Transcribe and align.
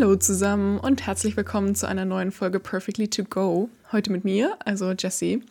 Hallo 0.00 0.14
zusammen 0.14 0.78
und 0.78 1.08
herzlich 1.08 1.36
willkommen 1.36 1.74
zu 1.74 1.88
einer 1.88 2.04
neuen 2.04 2.30
Folge 2.30 2.60
Perfectly 2.60 3.08
to 3.08 3.24
Go. 3.24 3.68
Heute 3.90 4.12
mit 4.12 4.22
mir, 4.22 4.56
also 4.64 4.92
Jessie. 4.92 5.42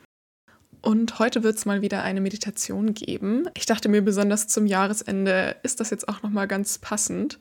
Und 0.81 1.19
heute 1.19 1.43
wird 1.43 1.57
es 1.57 1.65
mal 1.65 1.81
wieder 1.81 2.01
eine 2.01 2.21
Meditation 2.21 2.93
geben. 2.93 3.49
Ich 3.57 3.65
dachte 3.65 3.89
mir 3.89 4.01
besonders 4.01 4.47
zum 4.47 4.65
Jahresende 4.65 5.57
ist 5.63 5.81
das 5.81 5.89
jetzt 5.89 6.07
auch 6.07 6.23
noch 6.23 6.29
mal 6.29 6.47
ganz 6.47 6.77
passend. 6.77 7.39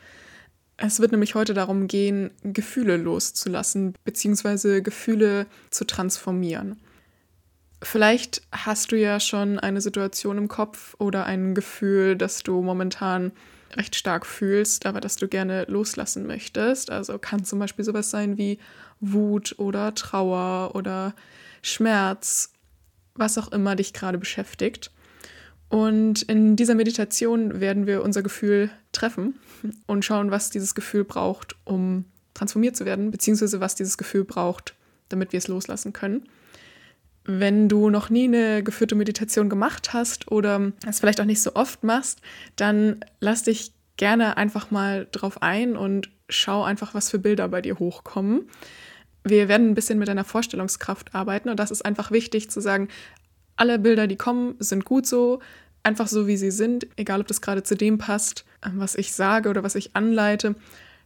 Es 0.78 0.98
wird 0.98 1.12
nämlich 1.12 1.36
heute 1.36 1.54
darum 1.54 1.86
gehen, 1.86 2.32
Gefühle 2.42 2.96
loszulassen 2.96 3.94
bzw. 4.04 4.80
Gefühle 4.80 5.46
zu 5.70 5.84
transformieren. 5.84 6.80
Vielleicht 7.82 8.42
hast 8.50 8.90
du 8.90 8.96
ja 8.96 9.20
schon 9.20 9.60
eine 9.60 9.80
Situation 9.80 10.38
im 10.38 10.48
Kopf 10.48 10.96
oder 10.98 11.24
ein 11.24 11.54
Gefühl, 11.54 12.16
das 12.16 12.42
du 12.42 12.62
momentan 12.62 13.30
recht 13.74 13.96
stark 13.96 14.26
fühlst, 14.26 14.86
aber 14.86 15.00
das 15.00 15.16
du 15.16 15.28
gerne 15.28 15.64
loslassen 15.68 16.26
möchtest. 16.26 16.90
Also 16.90 17.18
kann 17.18 17.44
zum 17.44 17.58
Beispiel 17.58 17.84
sowas 17.84 18.10
sein 18.10 18.38
wie 18.38 18.58
Wut 19.00 19.54
oder 19.58 19.94
Trauer 19.94 20.74
oder 20.74 21.14
Schmerz, 21.62 22.52
was 23.14 23.38
auch 23.38 23.52
immer 23.52 23.76
dich 23.76 23.92
gerade 23.92 24.18
beschäftigt. 24.18 24.90
Und 25.68 26.22
in 26.22 26.54
dieser 26.56 26.74
Meditation 26.74 27.60
werden 27.60 27.86
wir 27.86 28.02
unser 28.02 28.22
Gefühl 28.22 28.70
treffen 28.92 29.34
und 29.86 30.04
schauen, 30.04 30.30
was 30.30 30.50
dieses 30.50 30.74
Gefühl 30.74 31.04
braucht, 31.04 31.56
um 31.64 32.04
transformiert 32.34 32.76
zu 32.76 32.84
werden, 32.84 33.10
beziehungsweise 33.10 33.60
was 33.60 33.74
dieses 33.74 33.98
Gefühl 33.98 34.24
braucht, 34.24 34.74
damit 35.08 35.32
wir 35.32 35.38
es 35.38 35.48
loslassen 35.48 35.92
können. 35.92 36.28
Wenn 37.28 37.68
du 37.68 37.90
noch 37.90 38.08
nie 38.08 38.24
eine 38.24 38.62
geführte 38.62 38.94
Meditation 38.94 39.48
gemacht 39.48 39.92
hast 39.92 40.30
oder 40.30 40.72
es 40.86 41.00
vielleicht 41.00 41.20
auch 41.20 41.24
nicht 41.24 41.42
so 41.42 41.54
oft 41.54 41.82
machst, 41.82 42.20
dann 42.54 43.04
lass 43.18 43.42
dich 43.42 43.72
gerne 43.96 44.36
einfach 44.36 44.70
mal 44.70 45.08
drauf 45.10 45.42
ein 45.42 45.76
und 45.76 46.08
schau 46.28 46.62
einfach, 46.62 46.94
was 46.94 47.10
für 47.10 47.18
Bilder 47.18 47.48
bei 47.48 47.62
dir 47.62 47.80
hochkommen. 47.80 48.48
Wir 49.24 49.48
werden 49.48 49.70
ein 49.70 49.74
bisschen 49.74 49.98
mit 49.98 50.06
deiner 50.06 50.24
Vorstellungskraft 50.24 51.14
arbeiten 51.16 51.48
und 51.48 51.58
das 51.58 51.72
ist 51.72 51.84
einfach 51.84 52.12
wichtig 52.12 52.48
zu 52.48 52.60
sagen, 52.60 52.88
alle 53.56 53.78
Bilder, 53.78 54.06
die 54.06 54.16
kommen, 54.16 54.54
sind 54.60 54.84
gut 54.84 55.06
so, 55.06 55.40
einfach 55.82 56.06
so, 56.06 56.26
wie 56.28 56.36
sie 56.36 56.50
sind, 56.50 56.86
egal 56.96 57.20
ob 57.20 57.26
das 57.26 57.40
gerade 57.40 57.62
zu 57.62 57.74
dem 57.74 57.98
passt, 57.98 58.44
was 58.74 58.94
ich 58.94 59.12
sage 59.12 59.48
oder 59.48 59.64
was 59.64 59.74
ich 59.74 59.96
anleite. 59.96 60.54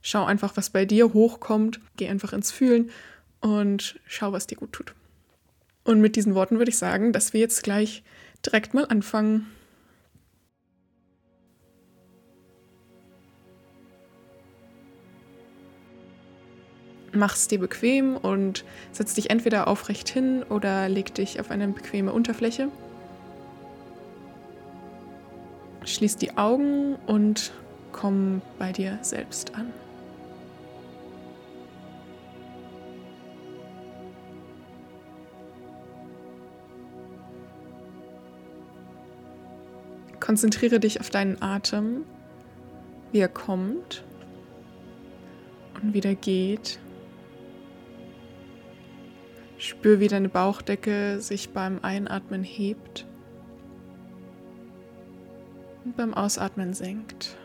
Schau 0.02 0.24
einfach, 0.24 0.56
was 0.56 0.70
bei 0.70 0.84
dir 0.84 1.14
hochkommt, 1.14 1.80
geh 1.96 2.08
einfach 2.08 2.32
ins 2.32 2.50
Fühlen 2.50 2.90
und 3.40 4.00
schau, 4.06 4.32
was 4.32 4.46
dir 4.46 4.56
gut 4.56 4.72
tut. 4.72 4.94
Und 5.84 6.00
mit 6.00 6.16
diesen 6.16 6.34
Worten 6.34 6.58
würde 6.58 6.70
ich 6.70 6.78
sagen, 6.78 7.12
dass 7.12 7.32
wir 7.32 7.40
jetzt 7.40 7.62
gleich 7.62 8.02
direkt 8.44 8.74
mal 8.74 8.86
anfangen. 8.86 9.46
Mach's 17.12 17.48
dir 17.48 17.58
bequem 17.58 18.16
und 18.16 18.64
setz 18.92 19.14
dich 19.14 19.30
entweder 19.30 19.66
aufrecht 19.66 20.08
hin 20.08 20.44
oder 20.44 20.88
leg 20.88 21.12
dich 21.14 21.40
auf 21.40 21.50
eine 21.50 21.66
bequeme 21.66 22.12
Unterfläche. 22.12 22.68
Schließ 25.84 26.16
die 26.16 26.36
Augen 26.36 26.94
und 27.06 27.52
komm 27.90 28.42
bei 28.58 28.70
dir 28.70 28.98
selbst 29.02 29.56
an. 29.56 29.72
Konzentriere 40.30 40.78
dich 40.78 41.00
auf 41.00 41.10
deinen 41.10 41.42
Atem, 41.42 42.04
wie 43.10 43.18
er 43.18 43.26
kommt 43.26 44.04
und 45.74 45.92
wieder 45.92 46.14
geht. 46.14 46.78
Spür, 49.58 49.98
wie 49.98 50.06
deine 50.06 50.28
Bauchdecke 50.28 51.20
sich 51.20 51.50
beim 51.50 51.80
Einatmen 51.82 52.44
hebt 52.44 53.08
und 55.84 55.96
beim 55.96 56.14
Ausatmen 56.14 56.74
senkt. 56.74 57.36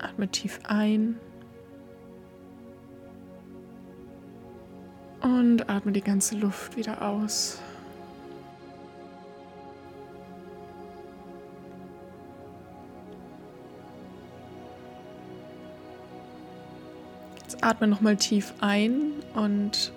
Atme 0.00 0.26
tief 0.26 0.58
ein 0.64 1.20
und 5.20 5.70
atme 5.70 5.92
die 5.92 6.02
ganze 6.02 6.36
Luft 6.36 6.76
wieder 6.76 7.02
aus. 7.02 7.60
Jetzt 17.56 17.64
atme 17.64 17.86
nochmal 17.86 18.16
tief 18.16 18.52
ein 18.60 19.12
und 19.34 19.90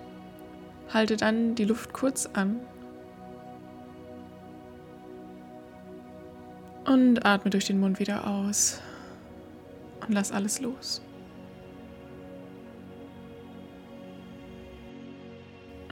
halte 0.94 1.18
dann 1.18 1.54
die 1.54 1.66
Luft 1.66 1.92
kurz 1.92 2.24
an. 2.24 2.58
Und 6.86 7.26
atme 7.26 7.50
durch 7.50 7.66
den 7.66 7.78
Mund 7.78 8.00
wieder 8.00 8.26
aus 8.26 8.80
und 10.00 10.14
lass 10.14 10.32
alles 10.32 10.62
los. 10.62 11.02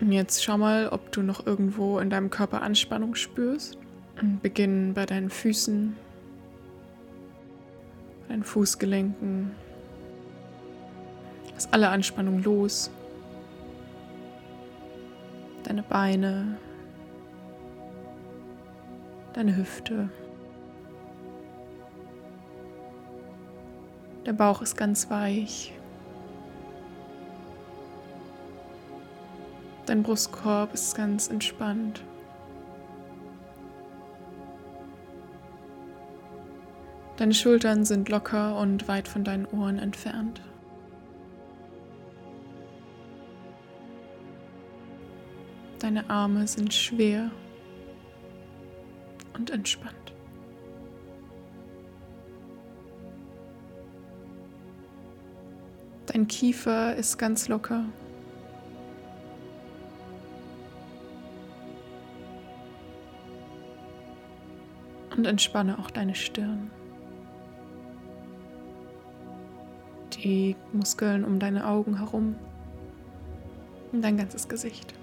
Und 0.00 0.10
jetzt 0.12 0.42
schau 0.42 0.56
mal, 0.56 0.88
ob 0.88 1.12
du 1.12 1.20
noch 1.20 1.46
irgendwo 1.46 1.98
in 1.98 2.08
deinem 2.08 2.30
Körper 2.30 2.62
Anspannung 2.62 3.14
spürst. 3.14 3.76
Und 4.22 4.40
beginn 4.40 4.94
bei 4.94 5.04
deinen 5.04 5.28
Füßen, 5.28 5.96
deinen 8.28 8.42
Fußgelenken, 8.42 9.50
Lass 11.58 11.72
alle 11.72 11.88
Anspannung 11.88 12.40
los. 12.44 12.88
Deine 15.64 15.82
Beine, 15.82 16.56
deine 19.32 19.56
Hüfte. 19.56 20.08
Der 24.24 24.34
Bauch 24.34 24.62
ist 24.62 24.76
ganz 24.76 25.10
weich. 25.10 25.72
Dein 29.86 30.04
Brustkorb 30.04 30.72
ist 30.74 30.94
ganz 30.94 31.26
entspannt. 31.26 32.04
Deine 37.16 37.34
Schultern 37.34 37.84
sind 37.84 38.08
locker 38.08 38.56
und 38.60 38.86
weit 38.86 39.08
von 39.08 39.24
deinen 39.24 39.46
Ohren 39.46 39.80
entfernt. 39.80 40.40
Deine 45.88 46.10
Arme 46.10 46.46
sind 46.46 46.74
schwer 46.74 47.30
und 49.32 49.48
entspannt. 49.48 50.12
Dein 56.04 56.28
Kiefer 56.28 56.94
ist 56.94 57.16
ganz 57.16 57.48
locker. 57.48 57.86
Und 65.16 65.26
entspanne 65.26 65.78
auch 65.78 65.90
deine 65.90 66.14
Stirn. 66.14 66.70
Die 70.22 70.54
Muskeln 70.74 71.24
um 71.24 71.38
deine 71.38 71.66
Augen 71.66 71.96
herum 71.96 72.36
und 73.90 74.02
dein 74.02 74.18
ganzes 74.18 74.50
Gesicht. 74.50 74.97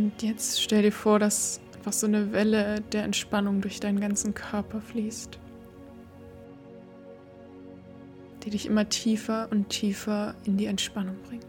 Und 0.00 0.22
jetzt 0.22 0.62
stell 0.62 0.80
dir 0.80 0.92
vor, 0.92 1.18
dass 1.18 1.60
einfach 1.76 1.92
so 1.92 2.06
eine 2.06 2.32
Welle 2.32 2.80
der 2.80 3.04
Entspannung 3.04 3.60
durch 3.60 3.80
deinen 3.80 4.00
ganzen 4.00 4.32
Körper 4.32 4.80
fließt, 4.80 5.38
die 8.42 8.48
dich 8.48 8.64
immer 8.64 8.88
tiefer 8.88 9.48
und 9.50 9.68
tiefer 9.68 10.34
in 10.44 10.56
die 10.56 10.64
Entspannung 10.64 11.16
bringt. 11.28 11.44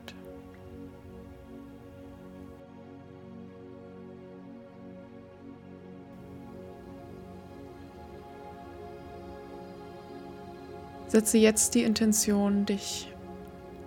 Setze 11.07 11.37
jetzt 11.37 11.73
die 11.73 11.83
Intention, 11.83 12.65
dich 12.65 13.07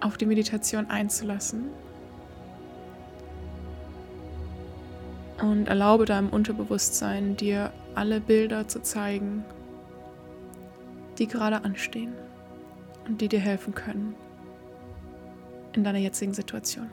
auf 0.00 0.16
die 0.16 0.24
Meditation 0.24 0.86
einzulassen 0.86 1.83
Und 5.44 5.68
erlaube 5.68 6.06
deinem 6.06 6.30
Unterbewusstsein, 6.30 7.36
dir 7.36 7.70
alle 7.94 8.18
Bilder 8.20 8.66
zu 8.66 8.80
zeigen, 8.80 9.44
die 11.18 11.26
gerade 11.26 11.62
anstehen 11.64 12.14
und 13.06 13.20
die 13.20 13.28
dir 13.28 13.40
helfen 13.40 13.74
können 13.74 14.14
in 15.74 15.84
deiner 15.84 15.98
jetzigen 15.98 16.32
Situation. 16.32 16.88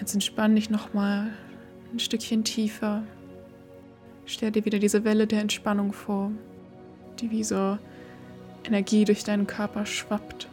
Jetzt 0.00 0.14
entspann 0.14 0.54
dich 0.54 0.70
nochmal 0.70 1.32
ein 1.92 1.98
Stückchen 1.98 2.44
tiefer. 2.44 3.04
Stell 4.26 4.50
dir 4.50 4.64
wieder 4.64 4.78
diese 4.78 5.04
Welle 5.04 5.26
der 5.26 5.40
Entspannung 5.40 5.92
vor, 5.92 6.30
die 7.20 7.30
wie 7.30 7.44
so 7.44 7.78
Energie 8.64 9.04
durch 9.04 9.24
deinen 9.24 9.46
Körper 9.46 9.86
schwappt. 9.86 10.48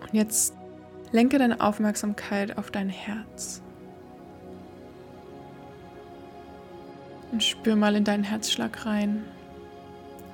Und 0.00 0.14
jetzt 0.14 0.54
lenke 1.12 1.38
deine 1.38 1.60
Aufmerksamkeit 1.60 2.58
auf 2.58 2.70
dein 2.70 2.88
Herz. 2.88 3.62
Und 7.30 7.44
spür 7.44 7.76
mal 7.76 7.94
in 7.94 8.04
deinen 8.04 8.24
Herzschlag 8.24 8.86
rein, 8.86 9.24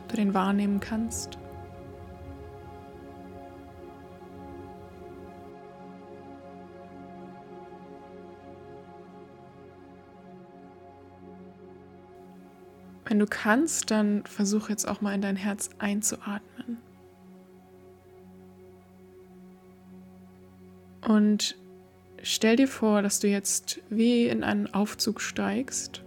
ob 0.03 0.09
du 0.09 0.17
den 0.17 0.33
wahrnehmen 0.33 0.81
kannst. 0.81 1.39
Wenn 13.09 13.21
du 13.21 13.27
kannst, 13.27 13.93
dann 13.93 14.25
versuch 14.25 14.69
jetzt 14.69 14.87
auch 14.87 15.01
mal 15.01 15.15
in 15.15 15.23
dein 15.23 15.37
Herz 15.37 15.71
einzuatmen. 15.79 16.79
Und 21.07 21.57
stell 22.21 22.57
dir 22.57 22.67
vor, 22.67 23.03
dass 23.03 23.21
du 23.21 23.29
jetzt 23.29 23.81
wie 23.91 24.27
in 24.27 24.43
einen 24.43 24.67
Aufzug 24.75 25.21
steigst 25.21 26.03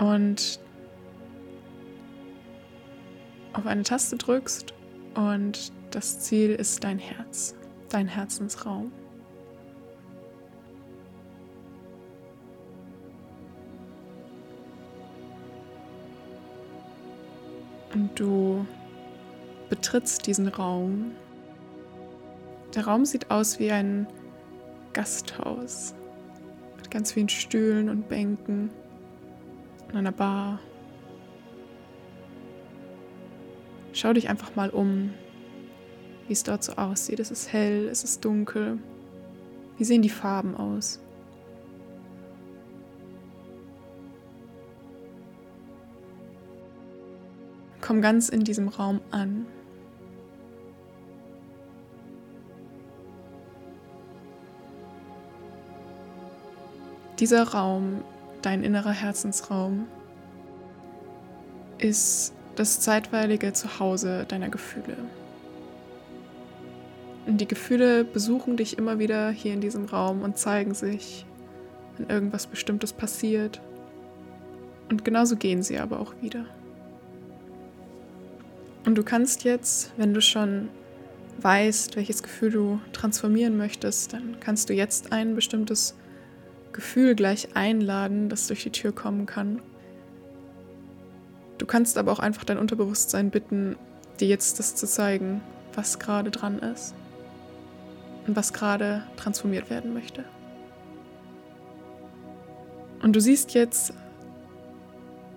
und 0.00 0.60
auf 3.54 3.66
eine 3.66 3.82
Taste 3.82 4.16
drückst 4.16 4.72
und 5.14 5.72
das 5.90 6.20
Ziel 6.20 6.50
ist 6.50 6.84
dein 6.84 7.00
Herz, 7.00 7.56
dein 7.88 8.06
Herzensraum. 8.06 8.92
Du 18.16 18.66
betrittst 19.68 20.26
diesen 20.26 20.48
Raum. 20.48 21.12
Der 22.74 22.86
Raum 22.86 23.04
sieht 23.04 23.30
aus 23.30 23.58
wie 23.58 23.70
ein 23.70 24.06
Gasthaus 24.92 25.94
mit 26.76 26.90
ganz 26.90 27.12
vielen 27.12 27.28
Stühlen 27.28 27.88
und 27.88 28.08
Bänken 28.08 28.70
und 29.88 29.96
einer 29.96 30.12
Bar. 30.12 30.58
Schau 33.92 34.12
dich 34.12 34.28
einfach 34.28 34.54
mal 34.56 34.70
um, 34.70 35.14
wie 36.26 36.32
es 36.32 36.42
dort 36.42 36.62
so 36.64 36.74
aussieht. 36.74 37.18
Es 37.18 37.30
ist 37.30 37.52
hell, 37.52 37.88
es 37.88 38.04
ist 38.04 38.24
dunkel. 38.24 38.78
Wie 39.78 39.84
sehen 39.84 40.02
die 40.02 40.10
Farben 40.10 40.54
aus? 40.54 41.00
Komm 47.86 48.02
ganz 48.02 48.28
in 48.28 48.42
diesem 48.42 48.66
Raum 48.66 49.00
an. 49.12 49.46
Dieser 57.20 57.44
Raum, 57.44 58.02
dein 58.42 58.64
innerer 58.64 58.90
Herzensraum, 58.90 59.86
ist 61.78 62.34
das 62.56 62.80
zeitweilige 62.80 63.52
Zuhause 63.52 64.24
deiner 64.26 64.48
Gefühle. 64.48 64.96
Und 67.26 67.40
die 67.40 67.46
Gefühle 67.46 68.02
besuchen 68.02 68.56
dich 68.56 68.78
immer 68.78 68.98
wieder 68.98 69.30
hier 69.30 69.52
in 69.52 69.60
diesem 69.60 69.84
Raum 69.84 70.22
und 70.22 70.36
zeigen 70.36 70.74
sich, 70.74 71.24
wenn 71.96 72.10
irgendwas 72.10 72.48
Bestimmtes 72.48 72.92
passiert. 72.92 73.60
Und 74.90 75.04
genauso 75.04 75.36
gehen 75.36 75.62
sie 75.62 75.78
aber 75.78 76.00
auch 76.00 76.14
wieder. 76.20 76.46
Und 78.86 78.94
du 78.96 79.02
kannst 79.02 79.42
jetzt, 79.42 79.92
wenn 79.96 80.14
du 80.14 80.22
schon 80.22 80.68
weißt, 81.42 81.96
welches 81.96 82.22
Gefühl 82.22 82.52
du 82.52 82.80
transformieren 82.92 83.56
möchtest, 83.56 84.12
dann 84.12 84.38
kannst 84.38 84.70
du 84.70 84.74
jetzt 84.74 85.12
ein 85.12 85.34
bestimmtes 85.34 85.96
Gefühl 86.72 87.16
gleich 87.16 87.56
einladen, 87.56 88.28
das 88.28 88.46
durch 88.46 88.62
die 88.62 88.70
Tür 88.70 88.92
kommen 88.92 89.26
kann. 89.26 89.60
Du 91.58 91.66
kannst 91.66 91.98
aber 91.98 92.12
auch 92.12 92.20
einfach 92.20 92.44
dein 92.44 92.58
Unterbewusstsein 92.58 93.30
bitten, 93.30 93.76
dir 94.20 94.28
jetzt 94.28 94.60
das 94.60 94.76
zu 94.76 94.86
zeigen, 94.86 95.40
was 95.74 95.98
gerade 95.98 96.30
dran 96.30 96.60
ist 96.60 96.94
und 98.28 98.36
was 98.36 98.52
gerade 98.52 99.02
transformiert 99.16 99.68
werden 99.68 99.94
möchte. 99.94 100.24
Und 103.02 103.16
du 103.16 103.20
siehst 103.20 103.52
jetzt 103.52 103.92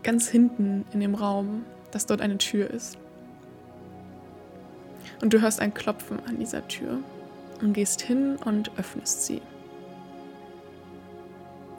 ganz 0.03 0.27
hinten 0.27 0.85
in 0.93 0.99
dem 0.99 1.15
Raum, 1.15 1.65
dass 1.89 2.05
dort 2.05 2.21
eine 2.21 2.37
Tür 2.37 2.69
ist. 2.69 2.99
Und 5.21 5.33
du 5.33 5.41
hörst 5.41 5.59
ein 5.59 5.73
Klopfen 5.73 6.19
an 6.27 6.37
dieser 6.37 6.67
Tür 6.67 6.99
und 7.61 7.73
gehst 7.73 8.01
hin 8.01 8.37
und 8.37 8.71
öffnest 8.77 9.25
sie. 9.25 9.41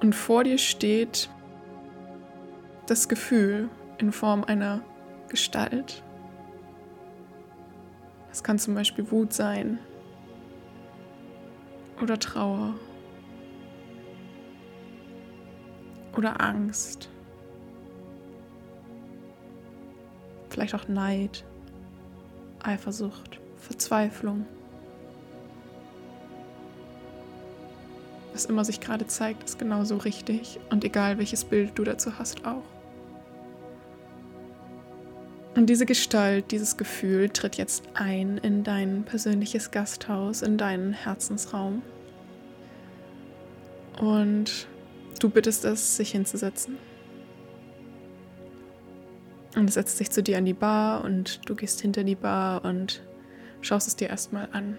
Und 0.01 0.15
vor 0.15 0.45
dir 0.45 0.59
steht 0.59 1.31
das 2.87 3.09
Gefühl 3.09 3.69
in 3.99 4.13
Form 4.13 4.45
einer 4.45 4.83
Gestalt. 5.29 6.03
Es 8.33 8.43
kann 8.43 8.59
zum 8.59 8.75
Beispiel 8.75 9.11
Wut 9.11 9.33
sein 9.33 9.79
oder 12.01 12.19
Trauer 12.19 12.75
oder 16.17 16.41
Angst. 16.41 17.09
Vielleicht 20.49 20.75
auch 20.75 20.89
Neid. 20.89 21.45
Eifersucht, 22.62 23.41
Verzweiflung. 23.57 24.47
Was 28.33 28.45
immer 28.45 28.65
sich 28.65 28.81
gerade 28.81 29.06
zeigt, 29.06 29.44
ist 29.44 29.58
genauso 29.58 29.96
richtig 29.96 30.61
und 30.70 30.84
egal 30.84 31.19
welches 31.19 31.44
Bild 31.44 31.73
du 31.75 31.84
dazu 31.84 32.19
hast 32.19 32.46
auch. 32.46 32.65
Und 35.56 35.67
diese 35.67 35.84
Gestalt, 35.84 36.53
dieses 36.53 36.77
Gefühl 36.77 37.29
tritt 37.29 37.56
jetzt 37.56 37.82
ein 37.94 38.39
in 38.39 38.63
dein 38.63 39.03
persönliches 39.03 39.70
Gasthaus, 39.70 40.43
in 40.43 40.56
deinen 40.56 40.93
Herzensraum. 40.93 41.82
Und 44.01 44.69
du 45.19 45.29
bittest 45.29 45.65
es, 45.65 45.96
sich 45.96 46.13
hinzusetzen. 46.13 46.79
Und 49.57 49.69
es 49.69 49.75
setzt 49.75 49.99
sich 49.99 50.11
zu 50.11 50.23
dir 50.23 50.39
an 50.39 50.45
die 50.45 50.55
Bar 50.55 51.05
und 51.05 51.41
du 51.49 51.55
gehst 51.55 51.81
hinter 51.81 52.05
die 52.05 52.15
Bar 52.15 52.65
und 52.65 53.03
schaust 53.61 53.89
es 53.89 53.97
dir 53.97 54.09
erstmal 54.09 54.49
an. 54.53 54.79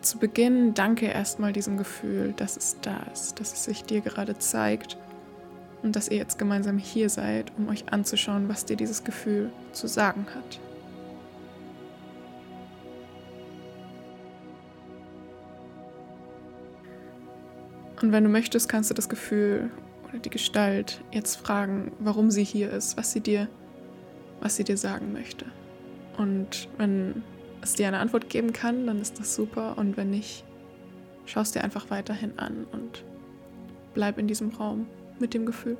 Zu 0.00 0.18
Beginn 0.18 0.72
danke 0.72 1.06
erstmal 1.06 1.52
diesem 1.52 1.76
Gefühl, 1.76 2.32
dass 2.36 2.56
es 2.56 2.76
da 2.80 2.96
ist, 3.12 3.38
dass 3.40 3.52
es 3.52 3.64
sich 3.64 3.84
dir 3.84 4.00
gerade 4.00 4.38
zeigt 4.38 4.96
und 5.82 5.94
dass 5.96 6.08
ihr 6.08 6.16
jetzt 6.16 6.38
gemeinsam 6.38 6.78
hier 6.78 7.10
seid, 7.10 7.52
um 7.58 7.68
euch 7.68 7.92
anzuschauen, 7.92 8.48
was 8.48 8.64
dir 8.64 8.76
dieses 8.76 9.04
Gefühl 9.04 9.50
zu 9.72 9.86
sagen 9.86 10.26
hat. 10.34 10.60
Und 18.00 18.12
wenn 18.12 18.24
du 18.24 18.30
möchtest, 18.30 18.68
kannst 18.68 18.90
du 18.90 18.94
das 18.94 19.08
Gefühl 19.08 19.70
oder 20.08 20.18
die 20.18 20.30
Gestalt 20.30 21.02
jetzt 21.12 21.36
fragen, 21.36 21.92
warum 21.98 22.30
sie 22.30 22.44
hier 22.44 22.70
ist, 22.70 22.96
was 22.96 23.12
sie 23.12 23.20
dir, 23.20 23.48
was 24.40 24.56
sie 24.56 24.64
dir 24.64 24.76
sagen 24.76 25.12
möchte. 25.12 25.46
Und 26.16 26.68
wenn 26.78 27.22
es 27.60 27.74
dir 27.74 27.88
eine 27.88 27.98
Antwort 27.98 28.28
geben 28.28 28.52
kann, 28.52 28.86
dann 28.86 29.00
ist 29.00 29.18
das 29.18 29.34
super. 29.34 29.76
Und 29.78 29.96
wenn 29.96 30.10
nicht, 30.10 30.44
schaust 31.26 31.54
dir 31.54 31.64
einfach 31.64 31.90
weiterhin 31.90 32.38
an 32.38 32.66
und 32.72 33.04
bleib 33.94 34.18
in 34.18 34.28
diesem 34.28 34.50
Raum 34.50 34.86
mit 35.18 35.34
dem 35.34 35.46
Gefühl. 35.46 35.76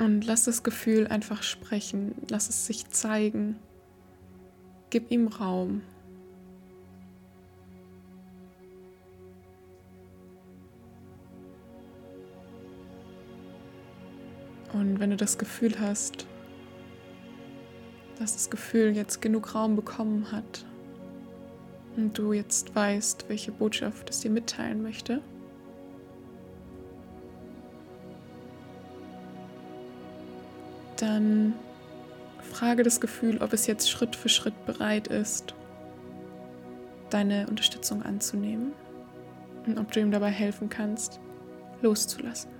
Und 0.00 0.24
lass 0.24 0.46
das 0.46 0.62
Gefühl 0.62 1.06
einfach 1.08 1.42
sprechen, 1.42 2.14
lass 2.30 2.48
es 2.48 2.66
sich 2.66 2.88
zeigen. 2.88 3.56
Gib 4.88 5.10
ihm 5.10 5.28
Raum. 5.28 5.82
Und 14.72 15.00
wenn 15.00 15.10
du 15.10 15.16
das 15.16 15.36
Gefühl 15.36 15.78
hast, 15.78 16.26
dass 18.18 18.32
das 18.32 18.48
Gefühl 18.48 18.96
jetzt 18.96 19.20
genug 19.20 19.54
Raum 19.54 19.76
bekommen 19.76 20.32
hat 20.32 20.64
und 21.96 22.16
du 22.16 22.32
jetzt 22.32 22.74
weißt, 22.74 23.26
welche 23.28 23.52
Botschaft 23.52 24.08
es 24.08 24.20
dir 24.20 24.30
mitteilen 24.30 24.82
möchte, 24.82 25.20
dann 31.02 31.54
frage 32.42 32.82
das 32.82 33.00
Gefühl, 33.00 33.38
ob 33.42 33.52
es 33.52 33.66
jetzt 33.66 33.90
Schritt 33.90 34.16
für 34.16 34.28
Schritt 34.28 34.66
bereit 34.66 35.08
ist, 35.08 35.54
deine 37.10 37.46
Unterstützung 37.48 38.02
anzunehmen 38.02 38.72
und 39.66 39.78
ob 39.78 39.92
du 39.92 40.00
ihm 40.00 40.10
dabei 40.10 40.30
helfen 40.30 40.68
kannst, 40.68 41.20
loszulassen. 41.82 42.50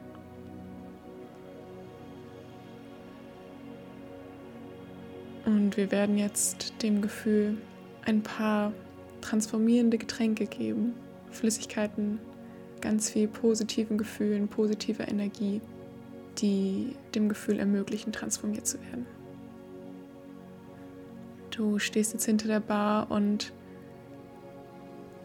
Und 5.46 5.76
wir 5.76 5.90
werden 5.90 6.16
jetzt 6.18 6.74
dem 6.82 7.00
Gefühl 7.00 7.56
ein 8.04 8.22
paar 8.22 8.72
transformierende 9.20 9.98
Getränke 9.98 10.46
geben, 10.46 10.94
Flüssigkeiten, 11.30 12.18
ganz 12.80 13.10
viel 13.10 13.28
positiven 13.28 13.98
Gefühlen, 13.98 14.48
positiver 14.48 15.08
Energie, 15.08 15.60
die 16.38 16.96
dem 17.14 17.28
Gefühl 17.28 17.58
ermöglichen, 17.58 18.12
transformiert 18.12 18.66
zu 18.66 18.80
werden. 18.80 19.06
Du 21.50 21.78
stehst 21.78 22.12
jetzt 22.12 22.24
hinter 22.24 22.48
der 22.48 22.60
Bar 22.60 23.10
und 23.10 23.52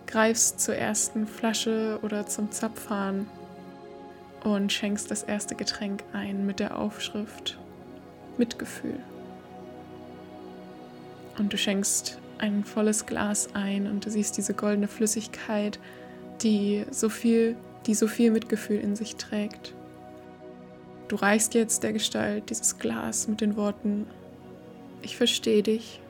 greifst 0.08 0.60
zur 0.60 0.76
ersten 0.76 1.28
Flasche 1.28 2.00
oder 2.02 2.26
zum 2.26 2.52
Zapfhahn 2.52 3.28
und 4.44 4.72
schenkst 4.72 5.10
das 5.12 5.24
erste 5.24 5.56
Getränk 5.56 6.04
ein 6.14 6.46
mit 6.46 6.60
der 6.60 6.78
Aufschrift 6.78 7.58
Mitgefühl. 8.38 9.00
Und 11.38 11.54
du 11.54 11.58
schenkst 11.58 12.20
ein 12.38 12.64
volles 12.64 13.06
Glas 13.06 13.50
ein 13.54 13.88
und 13.88 14.06
du 14.06 14.10
siehst 14.10 14.38
diese 14.38 14.54
goldene 14.54 14.88
Flüssigkeit, 14.88 15.80
die 16.42 16.86
so 16.92 17.10
viel, 17.10 17.56
die 17.86 17.94
so 17.94 18.08
viel 18.08 18.32
Mitgefühl 18.32 18.80
in 18.80 18.96
sich 18.96 19.16
trägt. 19.16 19.75
Du 21.08 21.16
reichst 21.16 21.54
jetzt 21.54 21.84
der 21.84 21.94
Gestalt 21.94 22.50
dieses 22.50 22.80
Glas 22.80 23.28
mit 23.28 23.42
den 23.42 23.56
Worten, 23.56 24.08
ich 25.04 25.18
verstehe 25.18 25.62
dich 25.62 26.02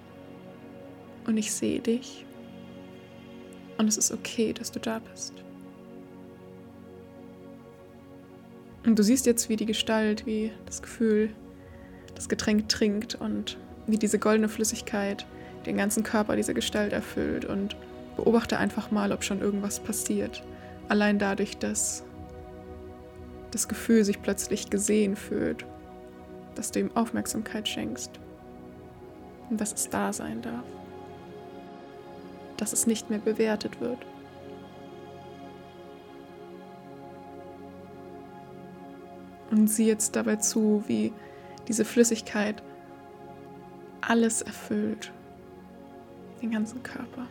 und 1.27 1.37
ich 1.37 1.51
sehe 1.53 1.81
dich 1.81 2.25
und 3.77 3.89
es 3.89 3.97
ist 3.97 4.11
okay, 4.11 4.53
dass 4.53 4.71
du 4.71 4.79
da 4.79 4.99
bist. 4.99 5.33
Und 8.85 8.97
du 8.97 9.03
siehst 9.03 9.25
jetzt, 9.25 9.49
wie 9.49 9.55
die 9.55 9.65
Gestalt, 9.65 10.25
wie 10.25 10.51
das 10.65 10.81
Gefühl 10.81 11.29
das 12.13 12.29
Getränk 12.29 12.69
trinkt 12.69 13.15
und 13.15 13.57
wie 13.87 13.97
diese 13.97 14.19
goldene 14.19 14.47
Flüssigkeit 14.47 15.25
den 15.65 15.75
ganzen 15.75 16.03
Körper 16.03 16.35
dieser 16.35 16.53
Gestalt 16.53 16.93
erfüllt 16.93 17.43
und 17.43 17.75
beobachte 18.15 18.57
einfach 18.57 18.91
mal, 18.91 19.11
ob 19.11 19.23
schon 19.23 19.41
irgendwas 19.41 19.79
passiert. 19.79 20.43
Allein 20.87 21.19
dadurch, 21.19 21.57
dass 21.57 22.03
das 23.55 23.69
Gefühl 23.69 24.03
sich 24.03 24.21
plötzlich 24.21 24.69
gesehen 24.69 25.15
fühlt, 25.15 25.65
dass 26.55 26.71
du 26.71 26.81
ihm 26.81 26.91
Aufmerksamkeit 26.93 27.69
schenkst 27.69 28.11
und 29.49 29.61
dass 29.61 29.71
es 29.71 29.89
da 29.89 30.11
sein 30.11 30.41
darf, 30.41 30.65
dass 32.57 32.73
es 32.73 32.85
nicht 32.85 33.09
mehr 33.09 33.19
bewertet 33.19 33.79
wird. 33.79 33.99
Und 39.51 39.67
sieh 39.69 39.87
jetzt 39.87 40.17
dabei 40.17 40.35
zu, 40.35 40.83
wie 40.87 41.13
diese 41.69 41.85
Flüssigkeit 41.85 42.61
alles 44.01 44.41
erfüllt. 44.41 45.13
Den 46.41 46.51
ganzen 46.51 46.83
Körper. 46.83 47.25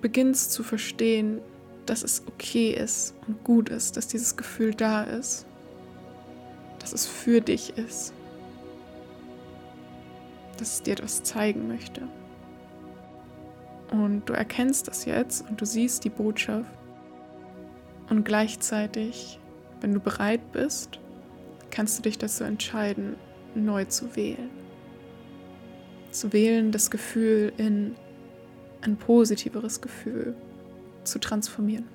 Beginnst 0.00 0.52
zu 0.52 0.62
verstehen, 0.62 1.40
dass 1.86 2.02
es 2.02 2.22
okay 2.26 2.72
ist 2.72 3.14
und 3.26 3.42
gut 3.44 3.68
ist, 3.68 3.96
dass 3.96 4.06
dieses 4.06 4.36
Gefühl 4.36 4.74
da 4.74 5.02
ist. 5.02 5.46
Dass 6.78 6.92
es 6.92 7.06
für 7.06 7.40
dich 7.40 7.76
ist. 7.76 8.12
Dass 10.56 10.74
es 10.74 10.82
dir 10.82 10.92
etwas 10.92 11.22
zeigen 11.22 11.68
möchte. 11.68 12.02
Und 13.90 14.24
du 14.26 14.32
erkennst 14.32 14.86
das 14.88 15.04
jetzt 15.04 15.48
und 15.48 15.60
du 15.60 15.64
siehst 15.64 16.04
die 16.04 16.10
Botschaft 16.10 16.70
und 18.10 18.24
gleichzeitig, 18.24 19.38
wenn 19.80 19.94
du 19.94 20.00
bereit 20.00 20.52
bist, 20.52 20.98
kannst 21.70 21.98
du 21.98 22.02
dich 22.02 22.18
dazu 22.18 22.44
entscheiden, 22.44 23.16
neu 23.54 23.84
zu 23.84 24.14
wählen. 24.16 24.50
Zu 26.10 26.32
wählen, 26.32 26.72
das 26.72 26.90
Gefühl 26.90 27.52
in 27.56 27.94
ein 28.82 28.96
positiveres 28.96 29.80
Gefühl 29.80 30.34
zu 31.04 31.18
transformieren. 31.18 31.88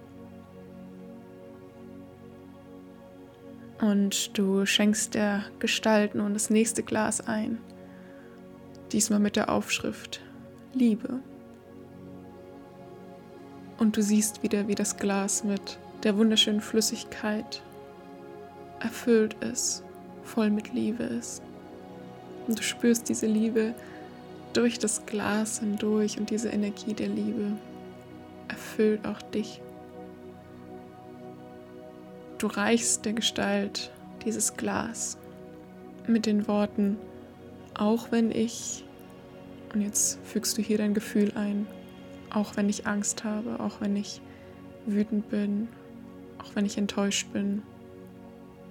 Und 3.81 4.37
du 4.37 4.65
schenkst 4.65 5.15
der 5.15 5.43
Gestalt 5.59 6.15
nun 6.15 6.33
das 6.33 6.49
nächste 6.49 6.81
Glas 6.81 7.21
ein, 7.21 7.57
diesmal 8.91 9.19
mit 9.19 9.35
der 9.35 9.49
Aufschrift 9.49 10.21
Liebe. 10.73 11.19
Und 13.77 13.97
du 13.97 14.01
siehst 14.01 14.43
wieder, 14.43 14.67
wie 14.67 14.75
das 14.75 14.97
Glas 14.97 15.43
mit 15.43 15.77
der 16.03 16.17
wunderschönen 16.17 16.61
Flüssigkeit 16.61 17.61
erfüllt 18.79 19.35
ist, 19.41 19.83
voll 20.23 20.49
mit 20.49 20.73
Liebe 20.73 21.03
ist. 21.03 21.41
Und 22.47 22.57
du 22.57 22.63
spürst 22.63 23.09
diese 23.09 23.25
Liebe 23.25 23.73
durch 24.55 24.79
das 24.79 25.05
Glas 25.05 25.59
hindurch 25.59 26.17
und 26.17 26.29
diese 26.29 26.49
Energie 26.49 26.93
der 26.93 27.09
Liebe 27.09 27.57
erfüllt 28.47 29.05
auch 29.05 29.21
dich. 29.21 29.61
Du 32.37 32.47
reichst 32.47 33.05
der 33.05 33.13
Gestalt 33.13 33.91
dieses 34.23 34.55
Glas 34.55 35.17
mit 36.07 36.25
den 36.25 36.47
Worten, 36.47 36.97
auch 37.73 38.11
wenn 38.11 38.31
ich, 38.31 38.85
und 39.73 39.81
jetzt 39.81 40.19
fügst 40.23 40.57
du 40.57 40.61
hier 40.61 40.77
dein 40.77 40.93
Gefühl 40.93 41.33
ein, 41.35 41.67
auch 42.29 42.55
wenn 42.55 42.69
ich 42.69 42.87
Angst 42.87 43.23
habe, 43.23 43.59
auch 43.59 43.81
wenn 43.81 43.95
ich 43.95 44.21
wütend 44.85 45.29
bin, 45.29 45.67
auch 46.39 46.55
wenn 46.55 46.65
ich 46.65 46.77
enttäuscht 46.77 47.31
bin, 47.33 47.61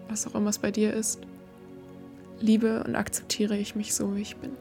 was 0.08 0.26
auch 0.26 0.34
immer 0.34 0.50
es 0.50 0.58
bei 0.58 0.70
dir 0.70 0.94
ist, 0.94 1.20
liebe 2.40 2.84
und 2.84 2.96
akzeptiere 2.96 3.56
ich 3.56 3.74
mich 3.74 3.94
so, 3.94 4.16
wie 4.16 4.22
ich 4.22 4.36
bin. 4.36 4.52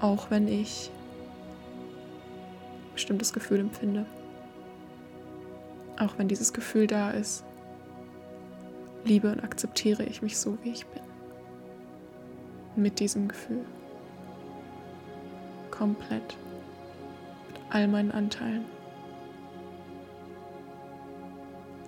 Auch 0.00 0.30
wenn 0.30 0.48
ich 0.48 0.90
ein 2.88 2.92
bestimmtes 2.94 3.32
Gefühl 3.32 3.60
empfinde. 3.60 4.06
Auch 5.98 6.16
wenn 6.16 6.28
dieses 6.28 6.52
Gefühl 6.52 6.86
da 6.86 7.10
ist, 7.10 7.44
liebe 9.04 9.30
und 9.30 9.44
akzeptiere 9.44 10.02
ich 10.04 10.22
mich 10.22 10.38
so, 10.38 10.56
wie 10.62 10.70
ich 10.70 10.86
bin. 10.86 11.02
Mit 12.76 12.98
diesem 13.00 13.28
Gefühl. 13.28 13.64
Komplett. 15.70 16.36
Mit 17.48 17.60
all 17.68 17.88
meinen 17.88 18.12
Anteilen. 18.12 18.64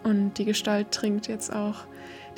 Und 0.03 0.35
die 0.35 0.45
Gestalt 0.45 0.91
trinkt 0.91 1.29
jetzt 1.29 1.55
auch 1.55 1.85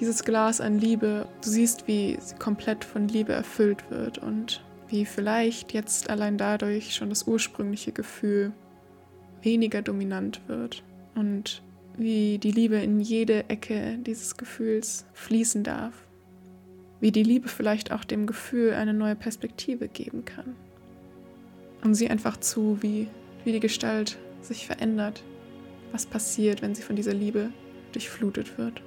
dieses 0.00 0.24
Glas 0.24 0.60
an 0.60 0.78
Liebe. 0.78 1.26
Du 1.42 1.48
siehst, 1.48 1.88
wie 1.88 2.18
sie 2.20 2.34
komplett 2.36 2.84
von 2.84 3.08
Liebe 3.08 3.32
erfüllt 3.32 3.90
wird 3.90 4.18
und 4.18 4.62
wie 4.94 5.04
vielleicht 5.04 5.72
jetzt 5.72 6.08
allein 6.08 6.38
dadurch 6.38 6.94
schon 6.94 7.08
das 7.08 7.24
ursprüngliche 7.24 7.90
Gefühl 7.90 8.52
weniger 9.42 9.82
dominant 9.82 10.40
wird 10.46 10.84
und 11.16 11.64
wie 11.98 12.38
die 12.38 12.52
Liebe 12.52 12.76
in 12.76 13.00
jede 13.00 13.50
Ecke 13.50 13.98
dieses 14.06 14.36
Gefühls 14.36 15.04
fließen 15.12 15.64
darf. 15.64 15.94
Wie 17.00 17.10
die 17.10 17.24
Liebe 17.24 17.48
vielleicht 17.48 17.90
auch 17.90 18.04
dem 18.04 18.24
Gefühl 18.28 18.74
eine 18.74 18.94
neue 18.94 19.16
Perspektive 19.16 19.88
geben 19.88 20.24
kann. 20.24 20.54
Und 21.82 21.96
sieh 21.96 22.08
einfach 22.08 22.36
zu, 22.36 22.78
wie, 22.80 23.08
wie 23.42 23.50
die 23.50 23.60
Gestalt 23.60 24.16
sich 24.42 24.64
verändert, 24.64 25.24
was 25.90 26.06
passiert, 26.06 26.62
wenn 26.62 26.76
sie 26.76 26.82
von 26.82 26.94
dieser 26.94 27.14
Liebe 27.14 27.50
durchflutet 27.90 28.58
wird. 28.58 28.80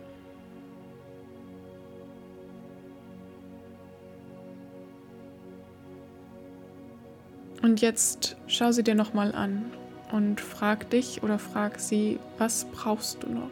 Und 7.68 7.82
jetzt 7.82 8.38
schau 8.48 8.72
sie 8.72 8.82
dir 8.82 8.96
nochmal 8.96 9.36
an 9.36 9.66
und 10.14 10.40
frag 10.40 10.90
dich 10.90 11.22
oder 11.22 11.38
frag 11.38 11.82
sie, 11.82 12.18
was 12.38 12.64
brauchst 12.64 13.24
du 13.24 13.30
noch? 13.30 13.52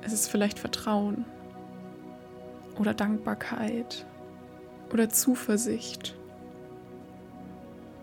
Es 0.00 0.14
ist 0.14 0.28
vielleicht 0.30 0.58
Vertrauen 0.58 1.26
oder 2.78 2.94
Dankbarkeit 2.94 4.06
oder 4.90 5.10
Zuversicht, 5.10 6.16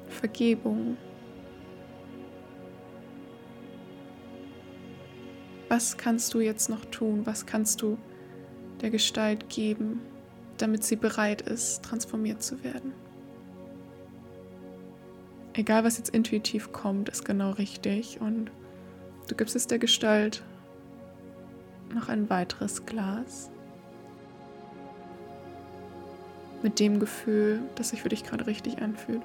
Vergebung. 0.07 0.95
Was 5.67 5.97
kannst 5.97 6.31
du 6.35 6.41
jetzt 6.41 6.69
noch 6.69 6.85
tun? 6.85 7.25
Was 7.25 7.47
kannst 7.47 7.81
du 7.81 7.97
der 8.81 8.91
Gestalt 8.91 9.49
geben, 9.49 9.99
damit 10.63 10.85
sie 10.85 10.95
bereit 10.95 11.41
ist, 11.41 11.83
transformiert 11.83 12.41
zu 12.41 12.63
werden? 12.63 12.93
Egal, 15.53 15.83
was 15.83 15.97
jetzt 15.97 16.09
intuitiv 16.09 16.71
kommt, 16.71 17.09
ist 17.09 17.25
genau 17.25 17.51
richtig 17.51 18.21
und 18.21 18.49
du 19.27 19.35
gibst 19.35 19.57
es 19.57 19.67
der 19.67 19.77
Gestalt 19.77 20.41
noch 21.93 22.07
ein 22.07 22.29
weiteres 22.29 22.85
Glas 22.85 23.51
mit 26.63 26.79
dem 26.79 26.99
Gefühl, 26.99 27.59
das 27.75 27.89
sich 27.89 28.01
für 28.01 28.09
dich 28.09 28.23
gerade 28.23 28.47
richtig 28.47 28.81
anfühlt. 28.81 29.21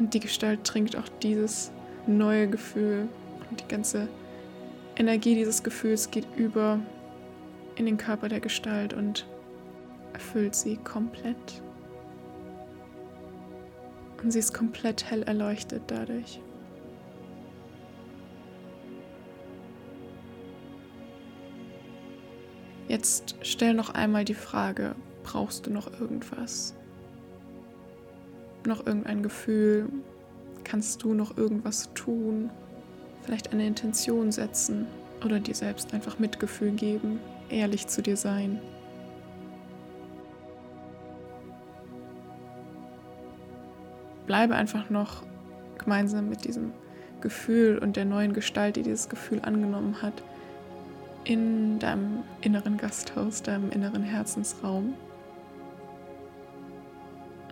Und 0.00 0.14
die 0.14 0.20
Gestalt 0.20 0.64
trinkt 0.64 0.96
auch 0.96 1.08
dieses 1.22 1.70
neue 2.08 2.48
Gefühl 2.48 3.08
und 3.48 3.60
die 3.60 3.68
ganze 3.68 4.08
Energie 4.96 5.36
dieses 5.36 5.62
Gefühls 5.62 6.10
geht 6.10 6.26
über 6.36 6.80
in 7.78 7.86
den 7.86 7.96
Körper 7.96 8.28
der 8.28 8.40
Gestalt 8.40 8.92
und 8.92 9.26
erfüllt 10.12 10.54
sie 10.54 10.76
komplett. 10.78 11.62
Und 14.22 14.32
sie 14.32 14.40
ist 14.40 14.52
komplett 14.52 15.08
hell 15.08 15.22
erleuchtet 15.22 15.82
dadurch. 15.86 16.40
Jetzt 22.88 23.36
stell 23.42 23.74
noch 23.74 23.90
einmal 23.90 24.24
die 24.24 24.34
Frage, 24.34 24.96
brauchst 25.22 25.66
du 25.66 25.70
noch 25.70 26.00
irgendwas? 26.00 26.74
Noch 28.66 28.86
irgendein 28.86 29.22
Gefühl? 29.22 29.88
Kannst 30.64 31.02
du 31.02 31.14
noch 31.14 31.36
irgendwas 31.36 31.92
tun? 31.94 32.50
Vielleicht 33.22 33.52
eine 33.52 33.66
Intention 33.66 34.32
setzen 34.32 34.86
oder 35.24 35.38
dir 35.38 35.54
selbst 35.54 35.92
einfach 35.92 36.18
Mitgefühl 36.18 36.72
geben, 36.72 37.20
ehrlich 37.50 37.86
zu 37.86 38.02
dir 38.02 38.16
sein. 38.16 38.60
Bleibe 44.26 44.54
einfach 44.54 44.90
noch 44.90 45.22
gemeinsam 45.78 46.28
mit 46.28 46.44
diesem 46.44 46.72
Gefühl 47.20 47.78
und 47.78 47.96
der 47.96 48.04
neuen 48.04 48.32
Gestalt, 48.32 48.76
die 48.76 48.82
dieses 48.82 49.08
Gefühl 49.08 49.40
angenommen 49.42 50.02
hat, 50.02 50.22
in 51.24 51.78
deinem 51.78 52.22
inneren 52.40 52.76
Gasthaus, 52.76 53.42
deinem 53.42 53.70
inneren 53.70 54.02
Herzensraum. 54.02 54.94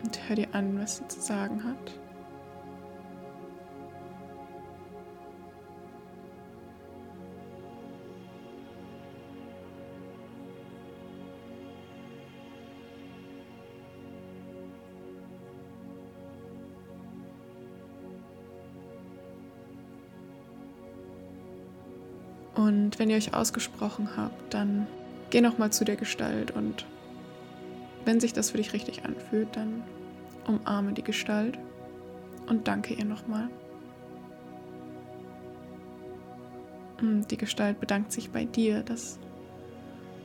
Und 0.03 0.29
hör 0.29 0.37
dir 0.37 0.49
an, 0.53 0.79
was 0.79 0.99
sie 0.99 1.09
zu 1.09 1.21
sagen 1.21 1.65
hat. 1.65 2.06
Und 22.67 22.99
wenn 22.99 23.11
ihr 23.11 23.17
euch 23.17 23.33
ausgesprochen 23.33 24.17
habt, 24.17 24.53
dann 24.53 24.89
geh 25.31 25.41
nochmal 25.41 25.71
zu 25.71 25.85
der 25.85 25.95
Gestalt 25.95 26.51
und 26.51 26.85
wenn 28.05 28.19
sich 28.19 28.33
das 28.33 28.51
für 28.51 28.57
dich 28.57 28.73
richtig 28.73 29.05
anfühlt, 29.05 29.55
dann 29.55 29.85
umarme 30.49 30.93
die 30.93 31.05
Gestalt 31.05 31.61
und 32.49 32.67
danke 32.67 32.95
ihr 32.95 33.05
nochmal. 33.05 33.49
Und 37.01 37.31
die 37.31 37.37
Gestalt 37.37 37.79
bedankt 37.79 38.11
sich 38.11 38.31
bei 38.31 38.45
dir, 38.45 38.83
dass 38.83 39.21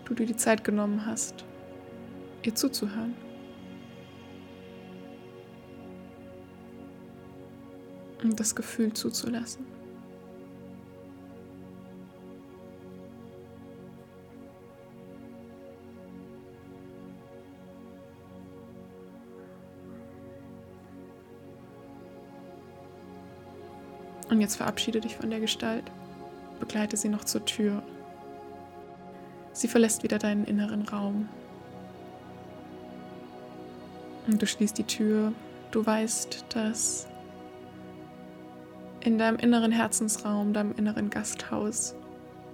du 0.06 0.16
dir 0.16 0.26
die 0.26 0.36
Zeit 0.36 0.64
genommen 0.64 1.06
hast, 1.06 1.46
ihr 2.42 2.56
zuzuhören. 2.56 3.14
Und 8.24 8.40
das 8.40 8.56
Gefühl 8.56 8.94
zuzulassen. 8.94 9.81
Und 24.32 24.40
jetzt 24.40 24.56
verabschiede 24.56 25.02
dich 25.02 25.18
von 25.18 25.30
der 25.30 25.42
Gestalt. 25.42 25.84
Begleite 26.62 26.96
sie 26.96 27.10
noch 27.10 27.26
zur 27.26 27.44
Tür. 27.44 27.84
Sie 29.52 29.68
verlässt 29.68 30.04
wieder 30.04 30.20
deinen 30.20 30.46
inneren 30.46 30.84
Raum. 30.84 31.28
Und 34.28 34.42
du 34.42 34.48
schließt 34.48 34.78
die 34.78 34.86
Tür. 34.86 35.34
Du 35.72 35.86
weißt, 35.86 36.46
dass 36.48 37.08
in 39.02 39.18
deinem 39.18 39.38
inneren 39.38 39.74
Herzensraum, 39.74 40.54
deinem 40.54 40.76
inneren 40.78 41.10
Gasthaus, 41.10 41.94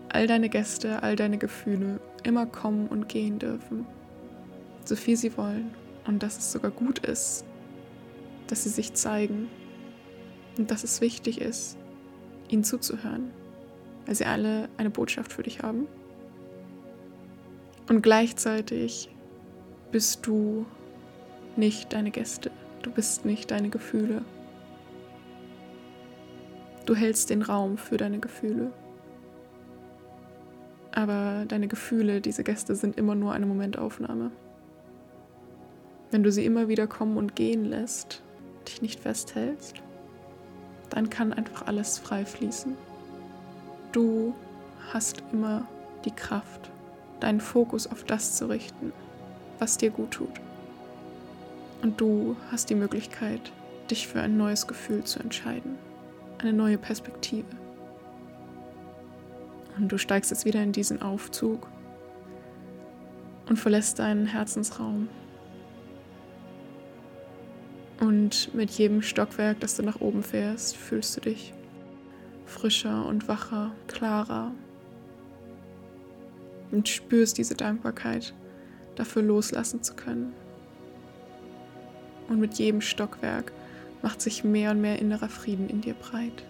all 0.09 0.25
deine 0.25 0.49
Gäste, 0.49 1.03
all 1.03 1.15
deine 1.15 1.37
Gefühle 1.37 1.99
immer 2.23 2.47
kommen 2.47 2.87
und 2.87 3.07
gehen 3.07 3.37
dürfen. 3.37 3.85
So 4.83 4.95
viel 4.95 5.15
sie 5.15 5.37
wollen. 5.37 5.75
Und 6.07 6.23
dass 6.23 6.39
es 6.39 6.51
sogar 6.51 6.71
gut 6.71 6.99
ist, 6.99 7.45
dass 8.47 8.63
sie 8.63 8.69
sich 8.69 8.95
zeigen 8.95 9.47
und 10.57 10.71
dass 10.71 10.83
es 10.83 11.01
wichtig 11.01 11.41
ist, 11.41 11.77
ihnen 12.49 12.63
zuzuhören, 12.63 13.31
weil 14.05 14.15
sie 14.15 14.25
alle 14.25 14.69
eine 14.77 14.89
Botschaft 14.89 15.33
für 15.33 15.43
dich 15.43 15.61
haben. 15.61 15.87
Und 17.89 18.01
gleichzeitig 18.01 19.09
bist 19.91 20.25
du 20.27 20.65
nicht 21.55 21.93
deine 21.93 22.11
Gäste, 22.11 22.51
du 22.81 22.91
bist 22.91 23.25
nicht 23.25 23.51
deine 23.51 23.69
Gefühle. 23.69 24.23
Du 26.85 26.95
hältst 26.95 27.29
den 27.29 27.41
Raum 27.41 27.77
für 27.77 27.97
deine 27.97 28.19
Gefühle. 28.19 28.71
Aber 30.91 31.45
deine 31.47 31.67
Gefühle, 31.67 32.21
diese 32.21 32.43
Gäste 32.43 32.75
sind 32.75 32.97
immer 32.97 33.13
nur 33.13 33.33
eine 33.33 33.45
Momentaufnahme. 33.45 34.31
Wenn 36.11 36.23
du 36.23 36.31
sie 36.31 36.45
immer 36.45 36.69
wieder 36.69 36.87
kommen 36.87 37.17
und 37.17 37.35
gehen 37.35 37.65
lässt, 37.65 38.23
dich 38.67 38.81
nicht 38.81 39.01
festhältst, 39.01 39.83
dann 40.89 41.09
kann 41.09 41.33
einfach 41.33 41.67
alles 41.67 41.97
frei 41.97 42.25
fließen. 42.25 42.75
Du 43.91 44.33
hast 44.93 45.23
immer 45.31 45.67
die 46.05 46.11
Kraft, 46.11 46.69
deinen 47.19 47.41
Fokus 47.41 47.87
auf 47.87 48.03
das 48.03 48.35
zu 48.35 48.49
richten, 48.49 48.93
was 49.59 49.77
dir 49.77 49.89
gut 49.89 50.11
tut. 50.11 50.41
Und 51.81 51.99
du 51.99 52.35
hast 52.51 52.69
die 52.69 52.75
Möglichkeit, 52.75 53.51
dich 53.89 54.07
für 54.07 54.21
ein 54.21 54.37
neues 54.37 54.67
Gefühl 54.67 55.03
zu 55.03 55.19
entscheiden, 55.19 55.77
eine 56.39 56.53
neue 56.53 56.77
Perspektive. 56.77 57.45
Und 59.77 59.89
du 59.89 59.97
steigst 59.97 60.31
jetzt 60.31 60.45
wieder 60.45 60.61
in 60.61 60.71
diesen 60.71 61.01
Aufzug 61.01 61.67
und 63.47 63.57
verlässt 63.57 63.99
deinen 63.99 64.25
Herzensraum 64.25 65.07
und 67.99 68.53
mit 68.53 68.69
jedem 68.71 69.01
Stockwerk, 69.01 69.59
das 69.59 69.75
du 69.75 69.83
nach 69.83 70.01
oben 70.01 70.23
fährst, 70.23 70.75
fühlst 70.75 71.17
du 71.17 71.21
dich 71.21 71.53
frischer 72.45 73.05
und 73.05 73.27
wacher, 73.27 73.71
klarer. 73.87 74.51
Und 76.71 76.87
spürst 76.89 77.37
diese 77.37 77.55
Dankbarkeit, 77.55 78.33
dafür 78.95 79.23
loslassen 79.23 79.83
zu 79.83 79.95
können. 79.95 80.33
Und 82.27 82.39
mit 82.39 82.55
jedem 82.55 82.81
Stockwerk 82.81 83.53
macht 84.01 84.21
sich 84.21 84.43
mehr 84.43 84.71
und 84.71 84.81
mehr 84.81 84.99
innerer 84.99 85.29
Frieden 85.29 85.69
in 85.69 85.81
dir 85.81 85.93
breit 85.93 86.43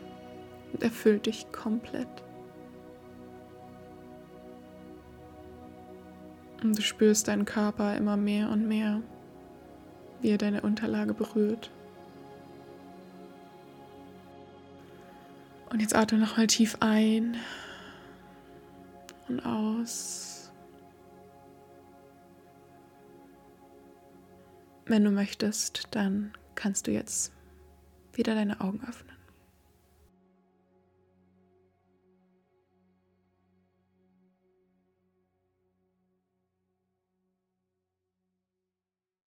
und 0.73 0.83
erfüllt 0.83 1.27
dich 1.27 1.51
komplett. 1.51 2.07
Und 6.63 6.77
du 6.77 6.81
spürst 6.81 7.27
deinen 7.27 7.45
Körper 7.45 7.95
immer 7.95 8.17
mehr 8.17 8.49
und 8.49 8.67
mehr 8.67 9.01
wie 10.21 10.30
er 10.30 10.38
deine 10.38 10.62
Unterlage 10.62 11.13
berührt. 11.13 11.71
Und 15.69 15.82
jetzt 15.82 15.95
atme 15.95 16.17
nochmal 16.17 16.47
tief 16.47 16.77
ein 16.80 17.38
und 19.27 19.41
aus. 19.41 20.51
Wenn 24.86 25.03
du 25.03 25.12
möchtest, 25.12 25.89
dann 25.91 26.32
kannst 26.56 26.88
du 26.88 26.91
jetzt 26.91 27.34
wieder 28.13 28.36
deine 28.36 28.62
Augen 28.62 28.82
öffnen. 28.88 29.16